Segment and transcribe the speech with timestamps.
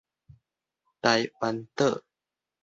[0.99, 2.01] 台灣島